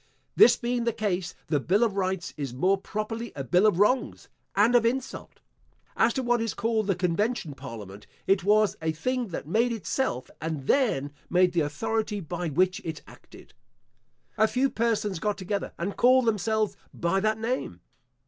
This 0.35 0.55
being 0.55 0.85
the 0.85 0.93
case, 0.93 1.35
the 1.45 1.59
bill 1.59 1.83
of 1.83 1.95
rights 1.95 2.33
is 2.35 2.55
more 2.55 2.75
properly 2.79 3.31
a 3.35 3.43
bill 3.43 3.67
of 3.67 3.77
wrongs, 3.77 4.29
and 4.55 4.73
of 4.73 4.83
insult. 4.83 5.41
As 5.95 6.11
to 6.15 6.23
what 6.23 6.41
is 6.41 6.55
called 6.55 6.87
the 6.87 6.95
convention 6.95 7.53
parliament, 7.53 8.07
it 8.25 8.43
was 8.43 8.75
a 8.81 8.93
thing 8.93 9.27
that 9.27 9.47
made 9.47 9.71
itself, 9.71 10.31
and 10.41 10.65
then 10.65 11.11
made 11.29 11.53
the 11.53 11.61
authority 11.61 12.19
by 12.19 12.49
which 12.49 12.81
it 12.83 13.03
acted. 13.05 13.53
A 14.39 14.47
few 14.47 14.71
persons 14.71 15.19
got 15.19 15.37
together, 15.37 15.71
and 15.77 15.95
called 15.95 16.25
themselves 16.25 16.75
by 16.91 17.19
that 17.19 17.37
name. 17.37 17.81